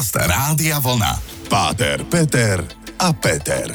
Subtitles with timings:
[0.00, 1.12] Podcast Rádia Vlna.
[1.52, 2.64] Páter, Peter
[3.04, 3.68] a Peter.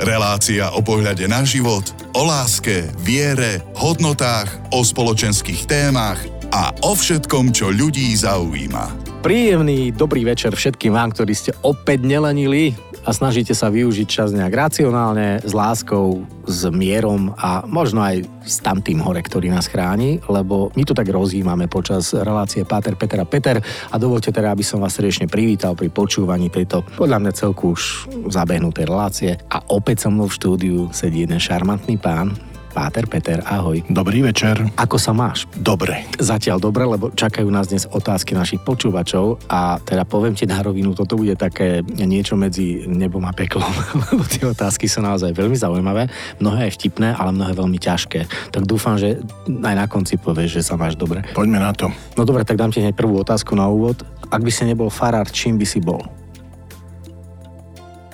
[0.00, 1.84] Relácia o pohľade na život,
[2.16, 6.16] o láske, viere, hodnotách, o spoločenských témach
[6.48, 9.20] a o všetkom, čo ľudí zaujíma.
[9.20, 12.72] Príjemný dobrý večer všetkým vám, ktorí ste opäť nelenili
[13.04, 18.60] a snažíte sa využiť čas nejak racionálne, s láskou, s mierom a možno aj s
[18.60, 23.26] tamtým hore, ktorý nás chráni, lebo my tu tak rozjímame počas relácie Páter, Peter a
[23.28, 27.72] Peter a dovolte teda, aby som vás srdečne privítal pri počúvaní tejto podľa mňa celku
[27.72, 29.30] už zabehnutej relácie.
[29.48, 33.82] A opäť so mnou v štúdiu sedí jeden šarmantný pán, Páter Peter, ahoj.
[33.90, 34.62] Dobrý večer.
[34.78, 35.50] Ako sa máš?
[35.58, 36.06] Dobre.
[36.22, 40.94] Zatiaľ dobre, lebo čakajú nás dnes otázky našich počúvačov a teda poviem ti na rovinu,
[40.94, 43.66] toto bude také niečo medzi nebom a peklom,
[44.14, 46.06] lebo tie otázky sú naozaj veľmi zaujímavé,
[46.38, 48.54] mnohé aj vtipné, ale mnohé veľmi ťažké.
[48.54, 49.18] Tak dúfam, že
[49.50, 51.26] aj na konci povieš, že sa máš dobre.
[51.34, 51.90] Poďme na to.
[52.14, 54.06] No dobre, tak dám ti hneď prvú otázku na úvod.
[54.30, 56.06] Ak by si nebol farár, čím by si bol?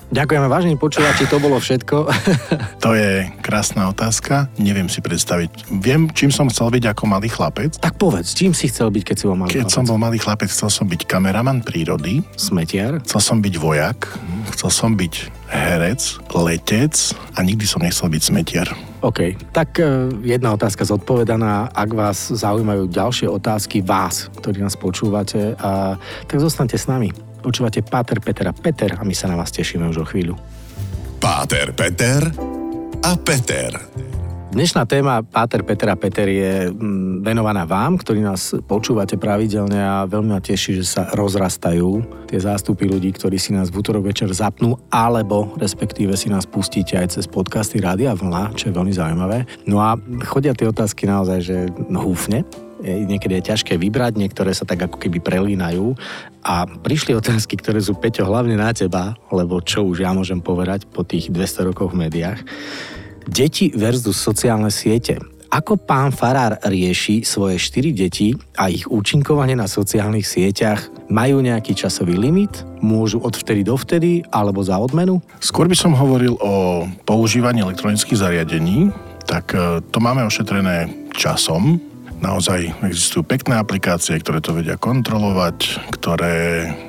[0.07, 2.07] Ďakujeme, vážení počúvači, to bolo všetko.
[2.79, 4.51] To je krásna otázka.
[4.59, 5.71] Neviem si predstaviť.
[5.79, 7.79] Viem, čím som chcel byť ako malý chlapec.
[7.79, 9.77] Tak povedz, čím si chcel byť, keď si bol malý Keď chlapec?
[9.79, 12.99] som bol malý chlapec, chcel som byť kameraman prírody, Smetiar?
[13.07, 14.03] chcel som byť vojak,
[14.51, 15.13] chcel som byť
[15.47, 16.01] herec,
[16.35, 18.67] letec a nikdy som nechcel byť smetiar.
[18.99, 21.71] OK, tak e, jedna otázka zodpovedaná.
[21.71, 25.95] Ak vás zaujímajú ďalšie otázky, vás, ktorí nás počúvate, a,
[26.27, 27.15] tak zostaňte s nami.
[27.39, 30.35] Počúvate Páter, Peter a Peter a my sa na vás tešíme už o chvíľu.
[31.23, 32.56] Páter, Peter
[33.03, 33.73] a Peter.
[34.47, 40.07] Dnešná téma Páter, Peter a Peter je mm, venovaná vám, ktorí nás počúvate pravidelne a
[40.09, 44.31] veľmi ma teší, že sa rozrastajú tie zástupy ľudí, ktorí si nás v útorok večer
[44.33, 49.45] zapnú, alebo respektíve si nás pustíte aj cez podcasty Rádia Vlna, čo je veľmi zaujímavé.
[49.69, 49.93] No a
[50.25, 51.57] chodia tie otázky naozaj, že
[51.93, 52.47] húfne,
[52.83, 55.97] niekedy je ťažké vybrať, niektoré sa tak ako keby prelínajú
[56.45, 60.85] a prišli otázky, ktoré sú Peťo hlavne na teba, lebo čo už ja môžem povedať
[60.87, 62.39] po tých 200 rokoch v médiách.
[63.27, 65.19] Deti versus sociálne siete.
[65.47, 70.91] Ako pán Farár rieši svoje 4 deti a ich účinkovanie na sociálnych sieťach?
[71.07, 72.67] Majú nejaký časový limit?
[72.83, 75.23] Môžu od vtedy do vtedy alebo za odmenu?
[75.39, 78.91] Skôr by som hovoril o používaní elektronických zariadení,
[79.23, 81.79] tak e, to máme ošetrené časom.
[82.17, 86.35] Naozaj existujú pekné aplikácie, ktoré to vedia kontrolovať, ktoré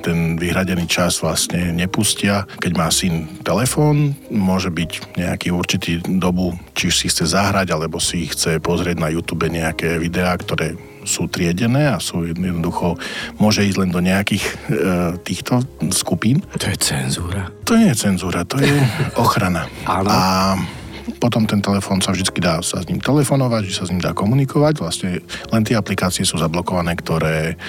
[0.01, 2.49] ten vyhradený čas vlastne nepustia.
[2.57, 8.25] Keď má syn telefón, môže byť nejaký určitý dobu, či si chce zahrať, alebo si
[8.25, 10.73] chce pozrieť na YouTube nejaké videá, ktoré
[11.07, 12.99] sú triedené a sú jednoducho,
[13.39, 14.53] môže ísť len do nejakých e,
[15.23, 16.43] týchto skupín.
[16.59, 17.49] To je cenzúra.
[17.65, 18.77] To nie je cenzúra, to je
[19.23, 19.65] ochrana.
[19.89, 20.09] Áno.
[20.09, 20.19] A
[21.19, 24.15] potom ten telefón sa vždy dá sa s ním telefonovať, že sa s ním dá
[24.15, 24.79] komunikovať.
[24.79, 25.19] Vlastne
[25.51, 27.59] len tie aplikácie sú zablokované, ktoré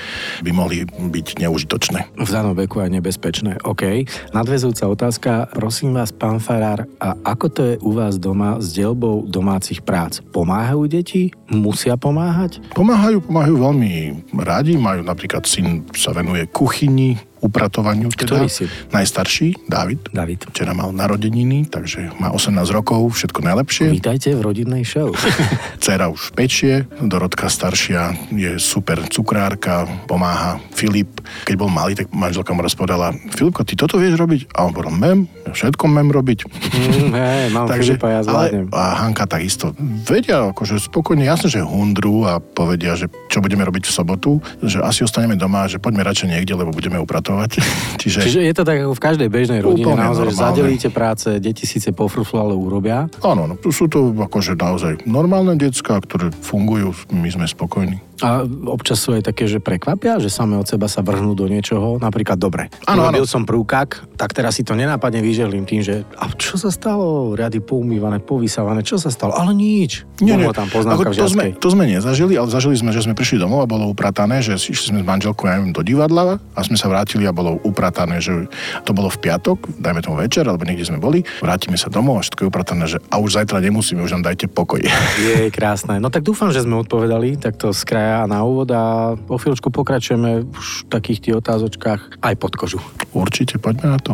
[0.47, 2.15] by mohli byť neužitočné.
[2.15, 3.59] V danom veku aj nebezpečné.
[3.67, 4.07] OK.
[4.31, 5.31] Nadvezujúca otázka.
[5.51, 10.23] Prosím vás, pán Farár, a ako to je u vás doma s delbou domácich prác?
[10.31, 11.35] Pomáhajú deti?
[11.51, 12.63] Musia pomáhať?
[12.73, 13.93] Pomáhajú, pomáhajú veľmi
[14.39, 14.79] radi.
[14.79, 18.13] Majú napríklad syn sa venuje kuchyni, upratovaniu.
[18.13, 18.37] Teda.
[18.37, 18.69] Ktorý syn?
[18.93, 20.13] Najstarší, David.
[20.13, 20.47] David.
[20.53, 23.91] Včera mal narodeniny, takže má 18 rokov, všetko najlepšie.
[23.91, 25.11] Vítajte v rodinnej show.
[25.83, 30.61] Dcera už pečie, Dorotka staršia je super cukrárka, pomáha.
[30.77, 34.53] Filip, keď bol malý, tak manželka mu raz povedala, Filipko, ty toto vieš robiť?
[34.55, 36.39] A on povedal, mem, ja všetko mem robiť.
[36.47, 38.69] Mm, hej, mám Filipa, ja zvládnem.
[38.69, 39.73] ale, a Hanka takisto
[40.05, 44.31] vedia, akože spokojne, jasne, že hundru a povedia, že čo budeme robiť v sobotu,
[44.61, 47.30] že asi ostaneme doma, že poďme radšej niekde, lebo budeme upratovať.
[48.03, 50.45] Čiže, Čiže je to tak ako v každej bežnej rodine, Úplne naozaj, normálne.
[50.51, 53.07] zadelíte práce, deti síce pofruflu, ale urobia.
[53.21, 58.01] áno, no, sú to akože naozaj normálne decka, ktoré fungujú, my sme spokojní.
[58.21, 61.97] A občas sú aj také, že prekvapia, že same od seba sa vrhnú do niečoho.
[62.01, 66.29] Napríklad, dobre, Áno, urobil som prúkak, tak teraz si to nenápadne vyžehlím tým, že a
[66.37, 67.33] čo sa stalo?
[67.33, 69.33] Riady poumývané, povysávané, čo sa stalo?
[69.33, 70.05] Ale nič.
[70.21, 73.41] Bolo tam poznámka Ako to, sme, to sme nezažili, ale zažili sme, že sme prišli
[73.41, 76.77] domov a bolo upratané, že išli sme s manželkou ja neviem, do divadla a sme
[76.77, 78.47] sa vrátili a bolo upratané, že
[78.85, 82.23] to bolo v piatok, dajme tomu večer, alebo niekde sme boli, vrátime sa domov a
[82.27, 84.83] všetko je upratané, že a už zajtra nemusíme, už nám dajte pokoj.
[85.21, 85.97] Je krásne.
[86.03, 90.47] No tak dúfam, že sme odpovedali takto z kraja na úvod a o chvíľočku pokračujeme
[90.51, 92.81] už v takých tých otázočkách aj pod kožu.
[93.15, 94.13] Určite, poďme na to.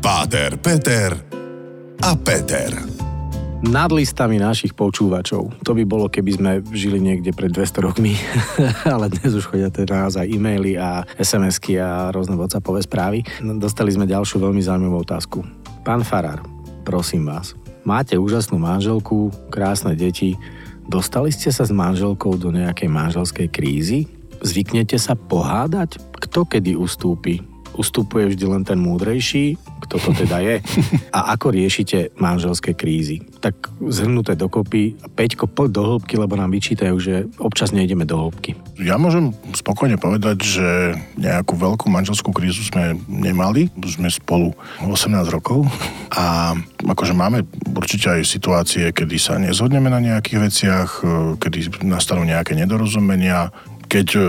[0.00, 1.12] Páter, Peter
[2.00, 2.72] a Peter.
[3.60, 5.52] Nad listami našich počúvačov.
[5.68, 8.16] To by bolo, keby sme žili niekde pred 200 rokmi,
[8.96, 13.20] ale dnes už chodia teda naozaj e-maily a SMS-ky a rôzne WhatsAppové správy.
[13.44, 15.44] No, Dostali sme ďalšiu veľmi zaujímavú otázku.
[15.84, 16.40] Pán Farár,
[16.88, 17.52] prosím vás,
[17.84, 20.40] máte úžasnú manželku, krásne deti,
[20.90, 24.10] dostali ste sa s manželkou do nejakej manželskej krízy?
[24.42, 26.02] Zvyknete sa pohádať?
[26.18, 27.46] Kto kedy ustúpi?
[27.80, 29.56] ustupuje vždy len ten múdrejší,
[29.86, 30.56] kto to teda je.
[31.16, 33.22] A ako riešite manželské krízy?
[33.40, 34.98] Tak zhrnuté dokopy.
[35.16, 38.58] Peťko, poď do hĺbky, lebo nám vyčítajú, že občas nejdeme do hĺbky.
[38.80, 40.68] Ja môžem spokojne povedať, že
[41.20, 43.68] nejakú veľkú manželskú krízu sme nemali.
[43.84, 45.68] Sme spolu 18 rokov
[46.08, 47.44] a akože máme
[47.76, 50.88] určite aj situácie, kedy sa nezhodneme na nejakých veciach,
[51.36, 53.52] kedy nastanú nejaké nedorozumenia,
[53.90, 54.22] keď e,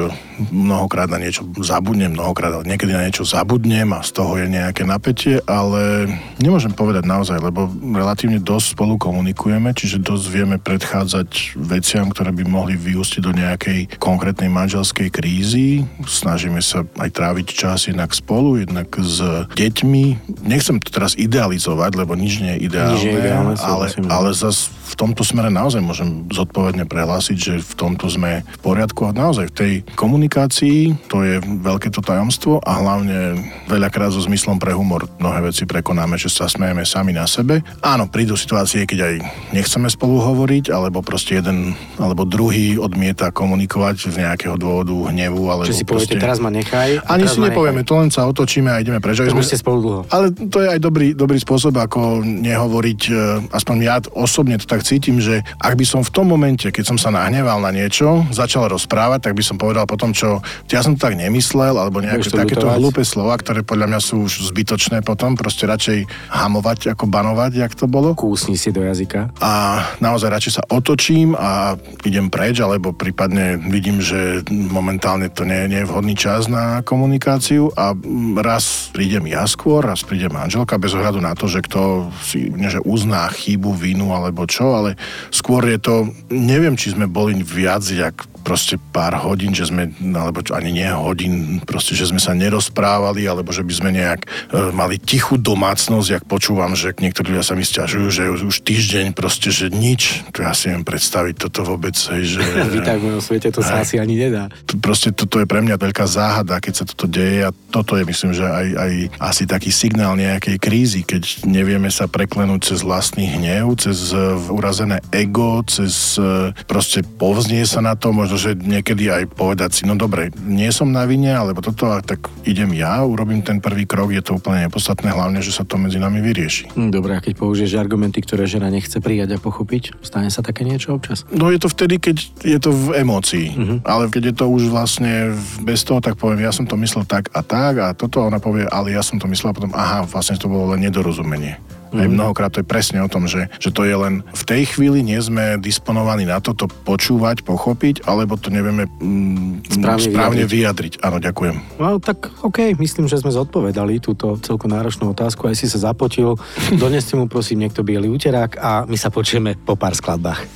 [0.49, 4.81] mnohokrát na niečo zabudnem, mnohokrát, ale niekedy na niečo zabudnem a z toho je nejaké
[4.89, 6.09] napätie, ale
[6.41, 12.43] nemôžem povedať naozaj, lebo relatívne dosť spolu komunikujeme, čiže dosť vieme predchádzať veciam, ktoré by
[12.49, 15.85] mohli vyústiť do nejakej konkrétnej manželskej krízy.
[16.09, 20.33] Snažíme sa aj tráviť čas jednak spolu, jednak s deťmi.
[20.41, 24.80] Nechcem to teraz idealizovať, lebo nič nie je ideálne, nie je ideálne ale, ale zase
[24.81, 29.53] v tomto smere naozaj môžem zodpovedne prehlásiť, že v tomto sme v poriadku a naozaj
[29.53, 33.37] v tej komunikácii to je veľké to tajomstvo a hlavne
[33.69, 37.61] veľakrát so zmyslom pre humor mnohé veci prekonáme, že sa smejeme sami na sebe.
[37.85, 39.15] Áno, prídu situácie, keď aj
[39.53, 45.51] nechceme spolu hovoriť, alebo proste jeden alebo druhý odmieta komunikovať z nejakého dôvodu hnevu.
[45.51, 46.17] Alebo Čiže si proste...
[46.17, 47.05] poviete, teraz ma nechaj.
[47.05, 49.21] Ani si ma nepovieme, to len sa otočíme a ideme preč.
[49.21, 49.35] nechaj.
[49.35, 50.01] To už ste spolu dlho.
[50.09, 53.13] Ale to je aj dobrý, dobrý spôsob, ako nehovoriť, e,
[53.53, 56.95] aspoň ja osobne to tak cítim, že ak by som v tom momente, keď som
[56.95, 60.39] sa nahneval na niečo, začal rozprávať, tak by som povedal potom, čo
[60.71, 62.79] ja som to tak nemyslel, alebo nejaké takéto lutovať.
[62.79, 67.73] hlúpe slova, ktoré podľa mňa sú už zbytočné potom, proste radšej hamovať ako banovať, jak
[67.75, 68.15] to bolo.
[68.15, 69.35] Kúsni si do jazyka.
[69.43, 71.75] A naozaj radšej sa otočím a
[72.07, 77.75] idem preč, alebo prípadne vidím, že momentálne to nie, nie je vhodný čas na komunikáciu
[77.75, 77.91] a
[78.39, 82.79] raz prídem ja skôr, raz príde manželka, bez ohľadu na to, že kto si že
[82.85, 84.99] uzná chybu, vinu alebo čo, ale
[85.33, 85.95] skôr je to,
[86.29, 91.61] neviem, či sme boli viac jak proste pár hodín, že sme, alebo ani nie hodín,
[91.63, 94.27] proste, že sme sa nerozprávali, alebo že by sme nejak e,
[94.73, 99.53] mali tichú domácnosť, jak počúvam, že niektorí ľudia sa mi stiažujú, že už, týždeň proste,
[99.53, 100.25] že nič.
[100.33, 102.41] To ja si viem predstaviť toto vôbec, hej, že...
[102.73, 104.49] Vítaj v mojom svete, to sa asi ani nedá.
[104.67, 108.03] To, proste toto je pre mňa veľká záhada, keď sa toto deje a toto je
[108.03, 113.27] myslím, že aj, aj asi taký signál nejakej krízy, keď nevieme sa preklenúť cez vlastný
[113.27, 114.19] hnev, cez e,
[114.51, 119.69] urazené ego, cez e, proste povznie sa na to, možno možno, že niekedy aj povedať
[119.75, 123.83] si, no dobre, nie som na vine, alebo toto, tak idem ja, urobím ten prvý
[123.83, 126.71] krok, je to úplne nepodstatné, hlavne, že sa to medzi nami vyrieši.
[126.71, 130.63] Hm, dobre, a keď použiješ argumenty, ktoré žena nechce prijať a pochopiť, stane sa také
[130.63, 131.27] niečo občas?
[131.27, 133.77] No je to vtedy, keď je to v emócii, uh-huh.
[133.83, 135.35] ale keď je to už vlastne
[135.67, 138.63] bez toho, tak poviem, ja som to myslel tak a tak a toto ona povie,
[138.63, 141.59] ale ja som to myslel a potom, aha, vlastne to bolo len nedorozumenie.
[141.91, 142.15] Aj mhm.
[142.15, 145.19] mnohokrát to je presne o tom, že, že to je len v tej chvíli nie
[145.19, 150.53] sme disponovaní na to, to počúvať, pochopiť, alebo to nevieme mm, správne, správne vyjadriť.
[150.55, 150.93] vyjadriť.
[151.03, 151.55] Áno, ďakujem.
[151.77, 155.51] No tak OK, myslím, že sme zodpovedali túto celkom náročnú otázku.
[155.51, 156.39] Aj si sa zapotil.
[156.81, 160.47] Doneste mu prosím niekto biely úterák a my sa počujeme po pár skladbách.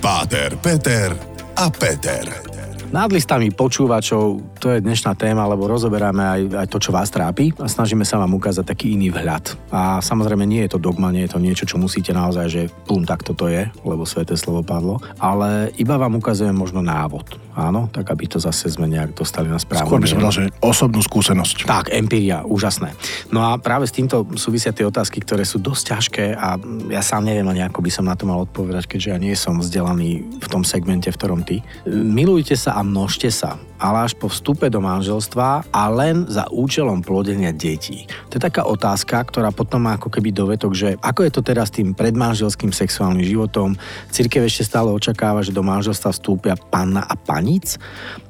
[0.00, 1.12] Páter, Peter
[1.58, 2.59] a Peter.
[2.90, 7.54] Nad listami počúvačov, to je dnešná téma, lebo rozoberáme aj, aj to, čo vás trápi
[7.62, 9.70] a snažíme sa vám ukázať taký iný vhľad.
[9.70, 13.06] A samozrejme nie je to dogma, nie je to niečo, čo musíte naozaj, že pum,
[13.06, 17.38] tak toto je, lebo sveté slovo padlo, ale iba vám ukazujem možno návod.
[17.54, 19.86] Áno, tak aby to zase sme nejak dostali na správne.
[19.86, 21.68] Skôr by som povedal, že osobnú skúsenosť.
[21.68, 22.94] Tak, empiria, úžasné.
[23.30, 26.56] No a práve s týmto súvisia tie otázky, ktoré sú dosť ťažké a
[26.88, 29.60] ja sám neviem ani ako by som na to mal odpovedať, keďže ja nie som
[29.60, 31.60] vzdelaný v tom segmente, v ktorom ty.
[31.90, 37.04] Milujte sa a množte sa, ale až po vstupe do manželstva a len za účelom
[37.04, 38.08] plodenia detí.
[38.32, 41.68] To je taká otázka, ktorá potom má ako keby dovetok, že ako je to teraz
[41.68, 43.76] s tým predmanželským sexuálnym životom.
[44.08, 47.76] Cirkev ešte stále očakáva, že do manželstva vstúpia panna a paníc,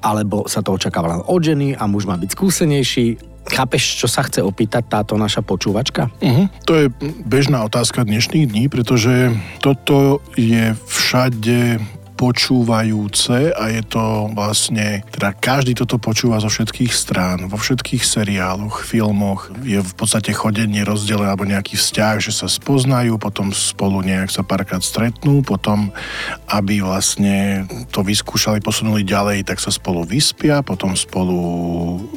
[0.02, 4.20] alebo sa to očakáva len od ženy a muž má byť skúsenejší, Chápeš, čo sa
[4.20, 6.12] chce opýtať táto naša počúvačka?
[6.20, 6.46] Uh-huh.
[6.68, 6.86] To je
[7.24, 9.32] bežná otázka dnešných dní, pretože
[9.64, 11.80] toto je všade
[12.20, 18.84] počúvajúce a je to vlastne, teda každý toto počúva zo všetkých strán, vo všetkých seriáloch,
[18.84, 24.28] filmoch, je v podstate chodenie rozdelené alebo nejaký vzťah, že sa spoznajú, potom spolu nejak
[24.28, 25.96] sa párkrát stretnú, potom,
[26.52, 31.40] aby vlastne to vyskúšali, posunuli ďalej, tak sa spolu vyspia, potom spolu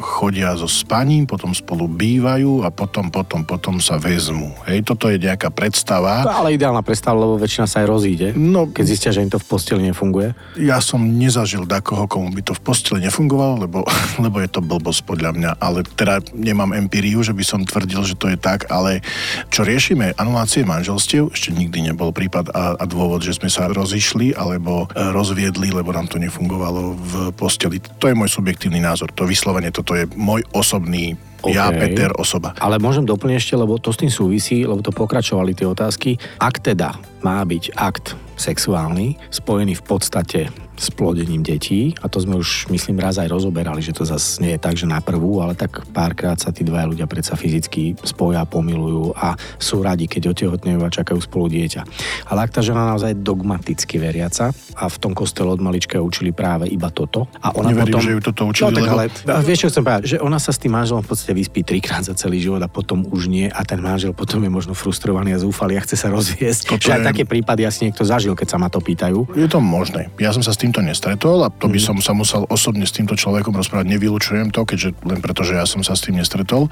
[0.03, 4.51] chodia so spaním, potom spolu bývajú a potom, potom, potom sa vezmú.
[4.67, 6.27] Hej, toto je nejaká predstava.
[6.27, 9.39] To ale ideálna predstava, lebo väčšina sa aj rozíde, no, keď zistia, že im to
[9.39, 10.33] v posteli nefunguje?
[10.57, 13.85] Ja som nezažil takoho, komu by to v posteli nefungovalo, lebo,
[14.25, 18.17] lebo je to blbosť podľa mňa, ale teda nemám empíriu, že by som tvrdil, že
[18.17, 19.05] to je tak, ale
[19.53, 24.33] čo riešime, anulácie manželstiev, ešte nikdy nebol prípad a, a dôvod, že sme sa rozišli
[24.33, 27.77] alebo e, rozviedli, lebo nám to nefungovalo v posteli.
[28.01, 29.13] To je môj subjektívny názor.
[29.13, 31.59] To vyslovene, toto je môj osobný Okay.
[31.59, 32.55] Ja, Peter, osoba.
[32.55, 36.15] Ale môžem doplniť ešte, lebo to s tým súvisí, lebo to pokračovali tie otázky.
[36.39, 40.39] Ak teda má byť akt sexuálny, spojený v podstate
[40.73, 44.57] s plodením detí a to sme už myslím raz aj rozoberali, že to zase nie
[44.57, 48.45] je tak, že na prvú, ale tak párkrát sa tí dvaja ľudia predsa fyzicky spoja,
[48.49, 51.81] pomilujú a sú radi, keď otehotnejú a čakajú spolu dieťa.
[52.29, 56.65] Ale ak tá žena naozaj dogmaticky veriaca a v tom kostele od malička učili práve
[56.69, 58.01] iba toto a ona Neverím, potom...
[58.01, 58.97] že ju toto učili, no, tak, lebo...
[59.29, 62.01] ale, vieš, čo chcem povedať, že ona sa s tým manželom v podstate vyspí trikrát
[62.01, 65.39] za celý život a potom už nie a ten manžel potom je možno frustrovaný a
[65.39, 66.73] zúfalý a chce sa rozviesť.
[66.73, 67.07] Toto že aj je...
[67.13, 69.29] také prípady asi niekto zažil, keď sa ma to pýtajú.
[69.37, 70.09] Je to možné.
[70.17, 71.85] Ja som sa s týmto nestretol a to by mm.
[71.91, 73.91] som sa musel osobne s týmto človekom rozprávať.
[73.91, 76.71] Nevylučujem to, keďže len preto, že ja som sa s tým nestretol,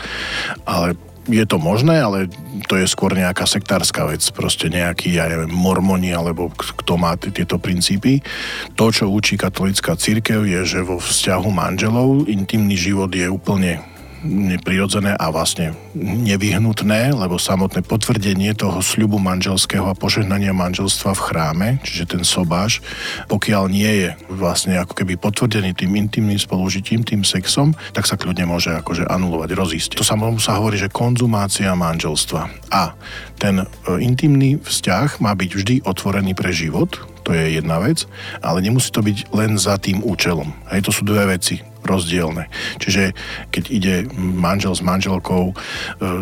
[0.63, 0.95] ale
[1.29, 2.25] je to možné, ale
[2.65, 7.29] to je skôr nejaká sektárska vec, proste nejaký, ja neviem, mormoni, alebo kto má t-
[7.29, 8.25] tieto princípy.
[8.73, 13.90] To, čo učí katolická církev, je, že vo vzťahu manželov intimný život je úplne
[14.21, 21.67] neprirodzené a vlastne nevyhnutné, lebo samotné potvrdenie toho sľubu manželského a požehnania manželstva v chráme,
[21.81, 22.85] čiže ten sobáš,
[23.27, 28.45] pokiaľ nie je vlastne ako keby potvrdený tým intimným spolužitím, tým sexom, tak sa kľudne
[28.45, 29.91] môže akože anulovať, rozísť.
[29.97, 32.69] To sa, sa hovorí, že konzumácia manželstva.
[32.69, 32.93] A
[33.41, 33.65] ten e,
[33.99, 38.09] intimný vzťah má byť vždy otvorený pre život, to je jedna vec,
[38.41, 40.53] ale nemusí to byť len za tým účelom.
[40.73, 42.47] Hej, to sú dve veci rozdielne.
[42.77, 43.13] Čiže
[43.49, 45.53] keď ide manžel s manželkou, e,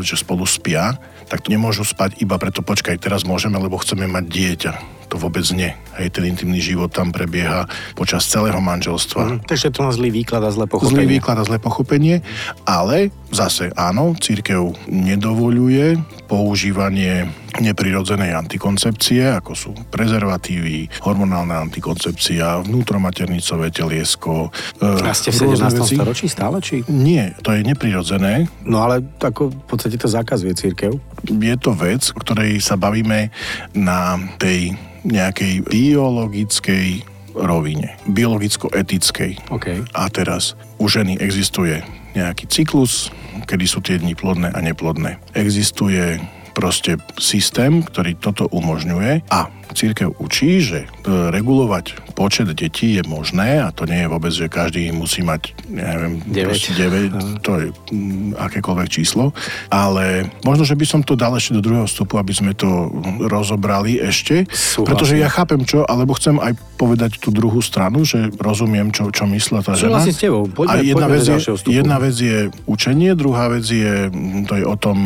[0.03, 0.97] že spolu spia,
[1.29, 4.73] tak to nemôžu spať iba preto, počkaj, teraz môžeme, lebo chceme mať dieťa.
[5.09, 5.73] To vôbec nie.
[5.97, 7.65] Hej, ten intimný život tam prebieha
[7.97, 9.21] počas celého manželstva.
[9.25, 11.01] Mm, takže to má zlý výklad a zlé pochopenie.
[11.01, 12.21] Zlý výklad a zlé pochopenie,
[12.65, 15.97] ale zase áno, církev nedovoluje
[16.29, 17.25] používanie
[17.57, 24.53] neprirodzenej antikoncepcie, ako sú prezervatívy, hormonálna antikoncepcia, vnútromaternicové teliesko.
[24.77, 25.97] E, a ste v 17.
[25.97, 26.61] storočí stále?
[26.61, 26.85] Či?
[26.87, 28.45] Nie, to je neprirodzené.
[28.61, 30.93] No ale tako, v podstate to zakazuje církev.
[31.25, 33.33] Je to vec, ktorej sa bavíme
[33.73, 39.51] na tej nejakej biologickej rovine, biologicko-etickej.
[39.51, 39.85] Okay.
[39.93, 41.81] A teraz u ženy existuje
[42.17, 43.13] nejaký cyklus,
[43.45, 45.21] kedy sú tie dni plodné a neplodné.
[45.37, 46.17] Existuje
[46.57, 53.63] proste systém, ktorý toto umožňuje a církev učí, že e, regulovať počet detí je možné
[53.63, 58.35] a to nie je vôbec, že každý musí mať, neviem, 9, 9 to je mm,
[58.35, 59.31] akékoľvek číslo,
[59.71, 62.91] ale možno, že by som to dal ešte do druhého vstupu, aby sme to
[63.23, 64.87] rozobrali ešte, Súhlasím.
[64.91, 69.23] pretože ja chápem čo, alebo chcem aj povedať tú druhú stranu, že rozumiem, čo, čo
[69.29, 70.03] myslela tá žena.
[70.03, 70.49] s tebou.
[70.49, 71.37] Poďme, a jedna, vec je,
[71.71, 74.11] jedna vec je učenie, druhá vec je,
[74.43, 74.97] to je o tom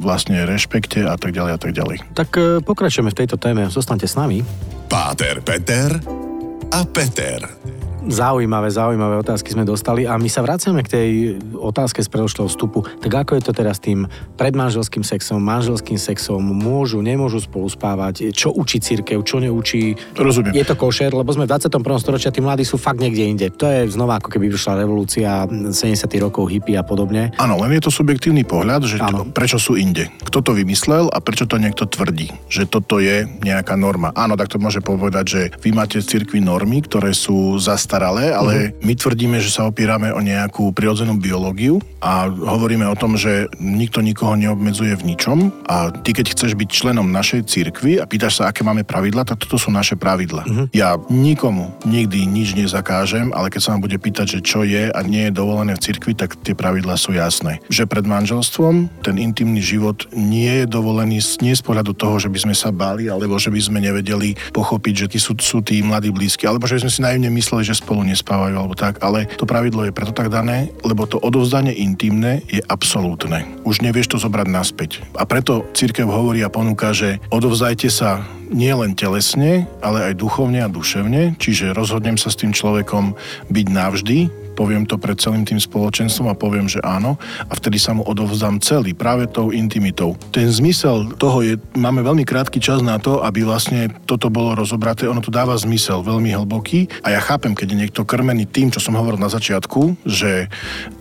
[0.00, 1.96] vlastne rešpekte a tak ďalej a tak ďalej.
[2.14, 3.66] Tak e, pokračujeme v tejto téme.
[3.68, 4.38] Zostaň Ostaňte s nami.
[4.86, 6.25] Páter Peter
[6.72, 7.75] a Peter.
[8.06, 11.10] Zaujímavé, zaujímavé otázky sme dostali a my sa vraciame k tej
[11.58, 12.86] otázke z predošlého vstupu.
[13.02, 14.06] Tak ako je to teraz tým
[14.38, 16.38] predmanželským sexom, manželským sexom?
[16.38, 18.30] Môžu, nemôžu spolu spávať?
[18.30, 19.98] Čo učí církev, čo neučí?
[20.14, 20.54] Rozumiem.
[20.54, 21.82] Je to košer, lebo sme v 21.
[21.98, 23.46] storočí a tí mladí sú fakt niekde inde.
[23.58, 25.74] To je znova ako keby vyšla revolúcia 70.
[26.22, 27.34] rokov hippie a podobne.
[27.42, 30.14] Áno, len je to subjektívny pohľad, že to, prečo sú inde.
[30.22, 34.14] Kto to vymyslel a prečo to niekto tvrdí, že toto je nejaká norma.
[34.14, 38.28] Áno, tak to môže povedať, že vy máte v cirkvi normy, ktoré sú zastaré zastaralé,
[38.28, 38.84] ale uh-huh.
[38.84, 44.04] my tvrdíme, že sa opierame o nejakú prirodzenú biológiu a hovoríme o tom, že nikto
[44.04, 48.52] nikoho neobmedzuje v ničom a ty keď chceš byť členom našej cirkvi a pýtaš sa,
[48.52, 50.44] aké máme pravidla, tak toto sú naše pravidla.
[50.44, 50.68] Uh-huh.
[50.76, 55.00] Ja nikomu nikdy nič nezakážem, ale keď sa vám bude pýtať, že čo je a
[55.00, 57.64] nie je dovolené v cirkvi, tak tie pravidlá sú jasné.
[57.72, 62.44] Že pred manželstvom ten intimný život nie je dovolený nie z pohľadu toho, že by
[62.44, 66.12] sme sa báli, alebo že by sme nevedeli pochopiť, že tí sú, sú tí mladí
[66.12, 69.46] blízky, alebo že by sme si naivne mysleli, že spolu nespávajú alebo tak, ale to
[69.46, 73.46] pravidlo je preto tak dané, lebo to odovzdanie intimné je absolútne.
[73.62, 75.06] Už nevieš to zobrať naspäť.
[75.14, 80.66] A preto církev hovorí a ponúka, že odovzdajte sa nie len telesne, ale aj duchovne
[80.66, 83.14] a duševne, čiže rozhodnem sa s tým človekom
[83.54, 87.92] byť navždy, poviem to pred celým tým spoločenstvom a poviem, že áno a vtedy sa
[87.92, 90.16] mu odovzdám celý práve tou intimitou.
[90.32, 95.04] Ten zmysel toho je, máme veľmi krátky čas na to, aby vlastne toto bolo rozobraté,
[95.04, 98.80] ono to dáva zmysel veľmi hlboký a ja chápem, keď je niekto krmený tým, čo
[98.80, 100.48] som hovoril na začiatku, že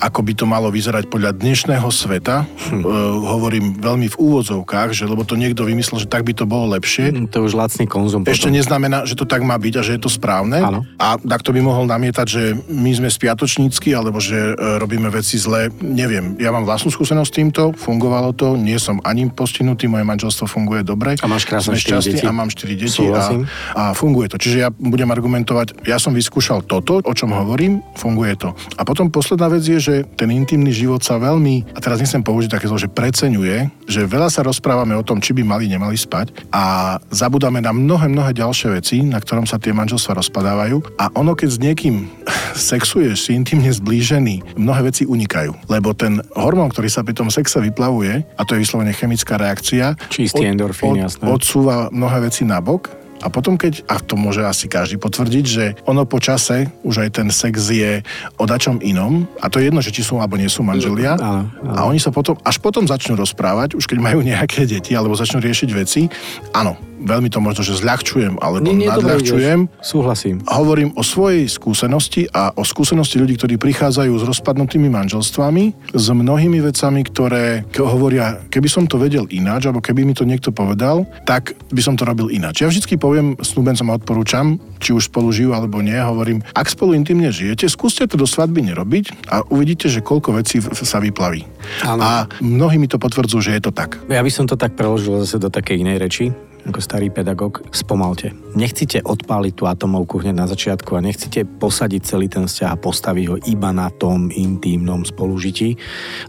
[0.03, 2.83] ako by to malo vyzerať podľa dnešného sveta, hm.
[2.83, 2.91] uh,
[3.39, 7.13] hovorím veľmi v úvodzovkách, že lebo to niekto vymyslel, že tak by to bolo lepšie.
[7.13, 8.25] Hm, to už lacný konzum.
[8.25, 8.57] Ešte potom.
[8.57, 10.57] neznamená, že to tak má byť a že je to správne.
[10.59, 10.81] Áno.
[10.97, 15.37] A takto by mohol namietať, že my sme spiato útočnícky, alebo že e, robíme veci
[15.37, 15.69] zle.
[15.77, 20.49] Neviem, ja mám vlastnú skúsenosť s týmto, fungovalo to, nie som ani postihnutý, moje manželstvo
[20.49, 21.13] funguje dobre.
[21.21, 22.25] A máš krásne 4 deti.
[22.25, 23.21] A mám 4 deti a,
[23.77, 24.41] a funguje to.
[24.41, 28.49] Čiže ja budem argumentovať, ja som vyskúšal toto, o čom hovorím, funguje to.
[28.73, 32.49] A potom posledná vec je, že ten intimný život sa veľmi, a teraz nechcem použiť
[32.49, 36.49] také slovo, že preceňuje, že veľa sa rozprávame o tom, či by mali, nemali spať
[36.49, 41.37] a zabudáme na mnohé, mnohé ďalšie veci, na ktorom sa tie manželstva rozpadávajú a ono,
[41.37, 42.09] keď s niekým
[42.73, 45.67] sexuješ, si intimne zblížený, mnohé veci unikajú.
[45.67, 49.99] Lebo ten hormón, ktorý sa pri tom sexe vyplavuje, a to je vyslovene chemická reakcia,
[50.07, 51.25] Čistý od, endorfín, od, jasné.
[51.27, 56.03] odsúva mnohé veci nabok a potom keď, a to môže asi každý potvrdiť, že ono
[56.03, 58.03] po čase už aj ten sex je
[58.35, 61.47] o dačom inom a to je jedno, že či sú alebo nie sú manželia áno,
[61.49, 61.73] áno.
[61.73, 65.39] a oni sa potom, až potom začnú rozprávať, už keď majú nejaké deti alebo začnú
[65.39, 66.11] riešiť veci,
[66.51, 69.67] áno, veľmi to možno, že zľahčujem alebo nie, nie, nadľahčujem.
[69.83, 70.41] Súhlasím.
[70.47, 76.59] Hovorím o svojej skúsenosti a o skúsenosti ľudí, ktorí prichádzajú s rozpadnutými manželstvami, s mnohými
[76.63, 81.53] vecami, ktoré hovoria, keby som to vedel ináč, alebo keby mi to niekto povedal, tak
[81.69, 82.63] by som to robil ináč.
[82.63, 86.95] Ja vždy poviem snúbencom a odporúčam, či už spolu žijú alebo nie, hovorím, ak spolu
[86.95, 91.43] intimne žijete, skúste to do svadby nerobiť a uvidíte, že koľko vecí sa vyplaví.
[91.83, 92.01] Ano.
[92.01, 93.97] A mnohí mi to potvrdzujú, že je to tak.
[94.07, 96.25] Ja by som to tak preložil zase do takej inej reči
[96.65, 98.33] ako starý pedagóg, spomalte.
[98.57, 103.25] Nechcete odpáliť tú atomovku hneď na začiatku a nechcete posadiť celý ten vzťah a postaviť
[103.29, 105.77] ho iba na tom intímnom spolužití,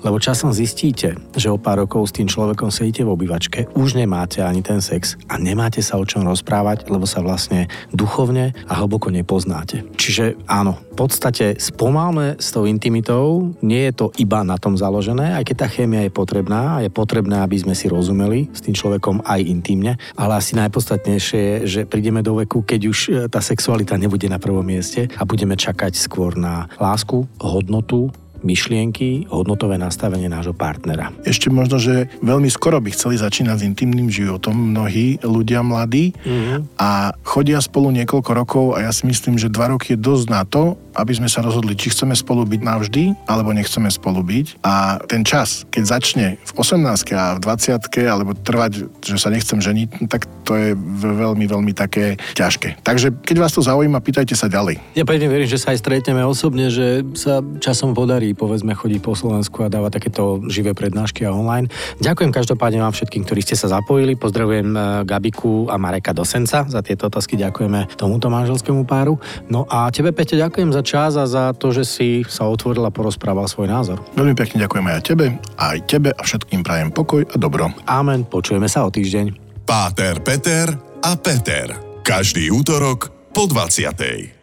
[0.05, 4.45] lebo časom zistíte, že o pár rokov s tým človekom sedíte v obývačke, už nemáte
[4.45, 9.09] ani ten sex a nemáte sa o čom rozprávať, lebo sa vlastne duchovne a hlboko
[9.09, 9.89] nepoznáte.
[9.97, 15.37] Čiže áno, v podstate spomalme s tou intimitou, nie je to iba na tom založené,
[15.37, 18.73] aj keď tá chémia je potrebná a je potrebné, aby sme si rozumeli s tým
[18.73, 23.39] človekom aj intimne, ale asi najpodstatnejšie je, že prídeme do veku, keď už e, tá
[23.39, 28.11] sexualita nebude na prvom mieste a budeme čakať skôr na lásku, hodnotu,
[28.47, 31.11] myšlienky, hodnotové nastavenie nášho partnera.
[31.27, 36.79] Ešte možno, že veľmi skoro by chceli začínať s intimným životom mnohí ľudia mladí mm-hmm.
[36.79, 40.43] a chodia spolu niekoľko rokov a ja si myslím, že dva roky je dosť na
[40.47, 44.65] to, aby sme sa rozhodli, či chceme spolu byť navždy, alebo nechceme spolu byť.
[44.65, 49.61] A ten čas, keď začne v 18 a v 20 alebo trvať, že sa nechcem
[49.61, 50.69] ženiť, tak to je
[51.03, 52.81] veľmi, veľmi také ťažké.
[52.87, 54.79] Takže keď vás to zaujíma, pýtajte sa ďalej.
[54.95, 59.19] Ja pevne verím, že sa aj stretneme osobne, že sa časom podarí, povedzme, chodiť po
[59.19, 61.67] Slovensku a dávať takéto živé prednášky a online.
[61.99, 64.15] Ďakujem každopádne vám všetkým, ktorí ste sa zapojili.
[64.15, 67.35] Pozdravujem eh, Gabiku a Mareka Dosenca za tieto otázky.
[67.35, 69.19] Ďakujeme tomuto manželskému páru.
[69.51, 72.95] No a tebe, Peťo, ďakujem za čas a za to, že si sa otvoril a
[72.95, 73.99] porozprával svoj názor.
[74.15, 75.27] Veľmi pekne ďakujem aj tebe,
[75.59, 77.75] aj tebe a všetkým prajem pokoj a dobro.
[77.91, 78.23] Amen.
[78.23, 79.35] Počujeme sa o týždeň.
[79.67, 80.71] Páter, Peter
[81.03, 81.75] a Peter.
[82.07, 84.36] Každý útorok po 20.